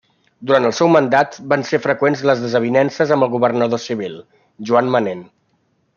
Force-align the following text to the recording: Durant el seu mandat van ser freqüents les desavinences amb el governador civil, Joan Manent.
Durant 0.51 0.63
el 0.69 0.71
seu 0.77 0.87
mandat 0.93 1.37
van 1.51 1.65
ser 1.71 1.79
freqüents 1.83 2.25
les 2.29 2.41
desavinences 2.47 3.15
amb 3.17 3.27
el 3.27 3.33
governador 3.37 3.83
civil, 3.85 4.17
Joan 4.71 4.91
Manent. 4.97 5.27